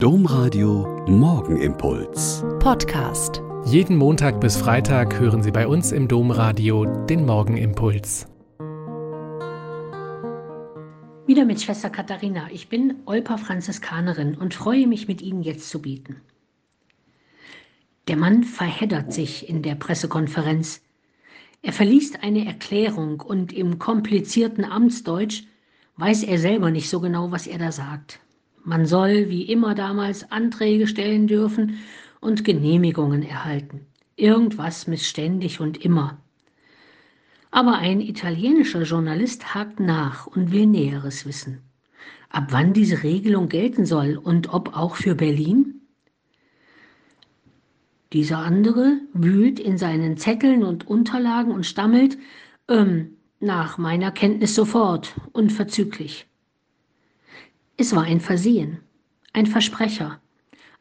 Domradio 0.00 1.04
Morgenimpuls. 1.08 2.44
Podcast. 2.60 3.42
Jeden 3.64 3.96
Montag 3.96 4.40
bis 4.40 4.56
Freitag 4.56 5.18
hören 5.18 5.42
Sie 5.42 5.50
bei 5.50 5.66
uns 5.66 5.90
im 5.90 6.06
Domradio 6.06 6.84
den 6.84 7.26
Morgenimpuls. 7.26 8.28
Wieder 11.26 11.44
mit 11.44 11.60
Schwester 11.60 11.90
Katharina. 11.90 12.48
Ich 12.52 12.68
bin 12.68 13.02
Olpa 13.06 13.38
Franziskanerin 13.38 14.36
und 14.36 14.54
freue 14.54 14.86
mich, 14.86 15.08
mit 15.08 15.20
Ihnen 15.20 15.42
jetzt 15.42 15.68
zu 15.68 15.82
bieten. 15.82 16.20
Der 18.06 18.16
Mann 18.16 18.44
verheddert 18.44 19.12
sich 19.12 19.48
in 19.48 19.62
der 19.62 19.74
Pressekonferenz. 19.74 20.80
Er 21.60 21.72
verliest 21.72 22.22
eine 22.22 22.46
Erklärung 22.46 23.20
und 23.20 23.52
im 23.52 23.80
komplizierten 23.80 24.64
Amtsdeutsch 24.64 25.42
weiß 25.96 26.22
er 26.22 26.38
selber 26.38 26.70
nicht 26.70 26.88
so 26.88 27.00
genau, 27.00 27.32
was 27.32 27.48
er 27.48 27.58
da 27.58 27.72
sagt. 27.72 28.20
Man 28.64 28.86
soll 28.86 29.28
wie 29.28 29.42
immer 29.42 29.74
damals 29.74 30.30
Anträge 30.30 30.86
stellen 30.86 31.26
dürfen 31.26 31.78
und 32.20 32.44
Genehmigungen 32.44 33.22
erhalten. 33.22 33.86
Irgendwas 34.16 34.86
missständig 34.86 35.60
und 35.60 35.84
immer. 35.84 36.18
Aber 37.50 37.78
ein 37.78 38.00
italienischer 38.00 38.82
Journalist 38.82 39.54
hakt 39.54 39.80
nach 39.80 40.26
und 40.26 40.52
will 40.52 40.66
Näheres 40.66 41.24
wissen. 41.24 41.62
Ab 42.30 42.48
wann 42.50 42.72
diese 42.72 43.02
Regelung 43.02 43.48
gelten 43.48 43.86
soll 43.86 44.16
und 44.16 44.52
ob 44.52 44.76
auch 44.76 44.96
für 44.96 45.14
Berlin? 45.14 45.80
Dieser 48.12 48.38
andere 48.38 49.00
wühlt 49.12 49.60
in 49.60 49.78
seinen 49.78 50.16
Zetteln 50.16 50.62
und 50.62 50.86
Unterlagen 50.86 51.52
und 51.52 51.64
stammelt, 51.64 52.18
ähm, 52.68 53.16
nach 53.40 53.78
meiner 53.78 54.10
Kenntnis 54.10 54.54
sofort, 54.54 55.14
unverzüglich. 55.32 56.26
Es 57.80 57.94
war 57.94 58.02
ein 58.02 58.18
Versehen, 58.18 58.80
ein 59.32 59.46
Versprecher, 59.46 60.20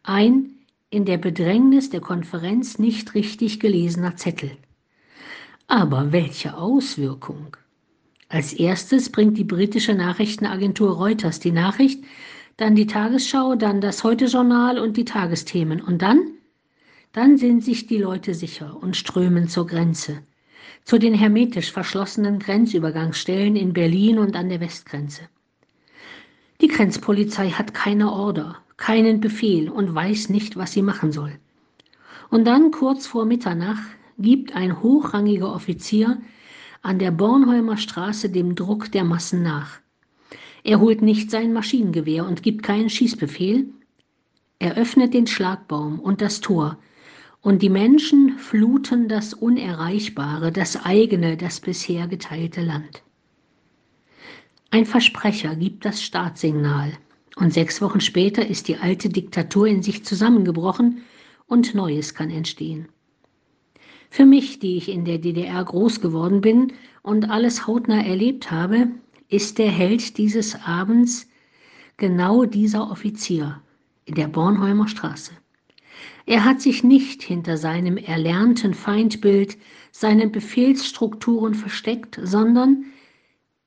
ein 0.01 0.55
in 0.89 1.05
der 1.05 1.19
Bedrängnis 1.19 1.91
der 1.91 2.01
Konferenz 2.01 2.79
nicht 2.79 3.13
richtig 3.13 3.59
gelesener 3.59 4.15
Zettel. 4.15 4.49
Aber 5.67 6.11
welche 6.11 6.57
Auswirkung? 6.57 7.55
Als 8.29 8.51
erstes 8.51 9.11
bringt 9.11 9.37
die 9.37 9.43
britische 9.43 9.93
Nachrichtenagentur 9.93 10.95
Reuters 10.95 11.39
die 11.39 11.51
Nachricht, 11.51 12.03
dann 12.57 12.73
die 12.73 12.87
Tagesschau, 12.87 13.53
dann 13.53 13.79
das 13.79 14.03
Heute-Journal 14.03 14.79
und 14.79 14.97
die 14.97 15.05
Tagesthemen. 15.05 15.81
Und 15.81 16.01
dann? 16.01 16.31
Dann 17.11 17.37
sind 17.37 17.63
sich 17.63 17.85
die 17.85 17.99
Leute 17.99 18.33
sicher 18.33 18.75
und 18.81 18.97
strömen 18.97 19.49
zur 19.49 19.67
Grenze, 19.67 20.23
zu 20.83 20.97
den 20.97 21.13
hermetisch 21.13 21.71
verschlossenen 21.71 22.39
Grenzübergangsstellen 22.39 23.55
in 23.55 23.73
Berlin 23.73 24.17
und 24.17 24.35
an 24.35 24.49
der 24.49 24.61
Westgrenze. 24.61 25.29
Die 26.59 26.67
Grenzpolizei 26.67 27.51
hat 27.51 27.73
keine 27.73 28.11
Order, 28.11 28.57
keinen 28.77 29.19
Befehl 29.19 29.69
und 29.69 29.93
weiß 29.93 30.29
nicht, 30.29 30.55
was 30.55 30.71
sie 30.71 30.81
machen 30.81 31.11
soll. 31.11 31.33
Und 32.29 32.45
dann, 32.45 32.71
kurz 32.71 33.05
vor 33.05 33.25
Mitternacht, 33.25 33.87
gibt 34.17 34.55
ein 34.55 34.81
hochrangiger 34.81 35.53
Offizier 35.53 36.19
an 36.81 36.99
der 36.99 37.11
Bornholmer 37.11 37.77
Straße 37.77 38.29
dem 38.29 38.55
Druck 38.55 38.91
der 38.91 39.03
Massen 39.03 39.43
nach. 39.43 39.79
Er 40.63 40.79
holt 40.79 41.01
nicht 41.01 41.29
sein 41.29 41.53
Maschinengewehr 41.53 42.25
und 42.25 42.43
gibt 42.43 42.63
keinen 42.63 42.89
Schießbefehl. 42.89 43.69
Er 44.59 44.75
öffnet 44.75 45.13
den 45.13 45.27
Schlagbaum 45.27 45.99
und 45.99 46.21
das 46.21 46.41
Tor, 46.41 46.77
und 47.41 47.61
die 47.61 47.69
Menschen 47.69 48.37
fluten 48.39 49.07
das 49.07 49.33
Unerreichbare, 49.33 50.51
das 50.51 50.83
eigene, 50.83 51.37
das 51.37 51.59
bisher 51.59 52.07
geteilte 52.07 52.61
Land. 52.61 53.03
Ein 54.77 54.85
Versprecher 54.85 55.55
gibt 55.55 55.85
das 55.85 56.03
Startsignal 56.03 56.93
und 57.37 57.51
sechs 57.51 57.81
Wochen 57.81 57.99
später 57.99 58.45
ist 58.45 58.67
die 58.67 58.77
alte 58.77 59.09
Diktatur 59.09 59.65
in 59.65 59.81
sich 59.81 60.05
zusammengebrochen 60.05 61.01
und 61.47 61.73
Neues 61.73 62.13
kann 62.13 62.29
entstehen. 62.29 62.87
Für 64.11 64.23
mich, 64.23 64.59
die 64.59 64.77
ich 64.77 64.89
in 64.89 65.03
der 65.03 65.17
DDR 65.17 65.65
groß 65.65 65.99
geworden 65.99 66.41
bin 66.41 66.73
und 67.01 67.27
alles 67.27 67.65
hautnah 67.65 68.05
erlebt 68.05 68.51
habe, 68.51 68.89
ist 69.29 69.57
der 69.57 69.71
Held 69.71 70.15
dieses 70.19 70.53
Abends 70.61 71.27
genau 71.97 72.45
dieser 72.45 72.91
Offizier 72.91 73.59
in 74.05 74.13
der 74.13 74.27
Bornholmer 74.27 74.87
Straße. 74.87 75.31
Er 76.27 76.45
hat 76.45 76.61
sich 76.61 76.83
nicht 76.83 77.23
hinter 77.23 77.57
seinem 77.57 77.97
erlernten 77.97 78.75
Feindbild, 78.75 79.57
seinen 79.91 80.31
Befehlsstrukturen 80.31 81.55
versteckt, 81.55 82.19
sondern 82.21 82.85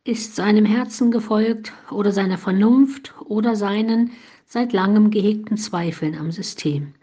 ist 0.05 0.35
seinem 0.35 0.65
Herzen 0.65 1.11
gefolgt 1.11 1.73
oder 1.91 2.13
seiner 2.13 2.39
Vernunft 2.39 3.15
oder 3.27 3.55
seinen 3.55 4.13
seit 4.47 4.73
langem 4.73 5.11
gehegten 5.11 5.57
Zweifeln 5.57 6.17
am 6.17 6.31
System 6.31 6.95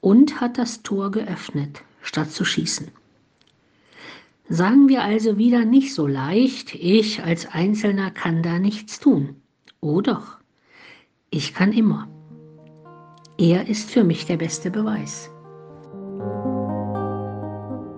und 0.00 0.40
hat 0.40 0.58
das 0.58 0.82
Tor 0.82 1.10
geöffnet, 1.10 1.82
statt 2.02 2.30
zu 2.30 2.44
schießen. 2.44 2.88
Sagen 4.48 4.88
wir 4.88 5.02
also 5.02 5.38
wieder 5.38 5.64
nicht 5.64 5.94
so 5.94 6.06
leicht, 6.06 6.74
ich 6.74 7.22
als 7.22 7.46
Einzelner 7.46 8.10
kann 8.10 8.42
da 8.42 8.58
nichts 8.58 8.98
tun. 8.98 9.36
Oh 9.80 10.00
doch, 10.00 10.38
ich 11.30 11.54
kann 11.54 11.72
immer. 11.72 12.08
Er 13.38 13.68
ist 13.68 13.90
für 13.90 14.04
mich 14.04 14.26
der 14.26 14.36
beste 14.36 14.70
Beweis. 14.70 15.31